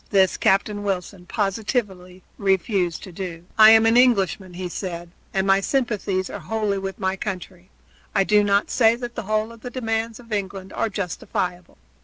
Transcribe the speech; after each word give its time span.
This 0.09 0.35
Captain 0.35 0.81
Wilson 0.81 1.27
positively 1.27 2.23
refused 2.39 3.03
to 3.03 3.11
do. 3.11 3.45
"I 3.55 3.69
am 3.69 3.85
an 3.85 3.95
Englishman," 3.95 4.55
he 4.55 4.67
said, 4.67 5.11
"and 5.31 5.45
my 5.45 5.61
sympathies 5.61 6.27
are 6.27 6.39
wholly 6.39 6.79
with 6.79 6.97
my 6.97 7.15
country. 7.15 7.69
I 8.15 8.23
do 8.23 8.43
not 8.43 8.71
say 8.71 8.95
that 8.95 9.13
the 9.13 9.21
whole 9.29 9.51
of 9.51 9.61
the 9.61 9.69
demands 9.69 10.19
of 10.19 10.33
England 10.33 10.73
are 10.73 10.89
justifiable. 10.89 11.77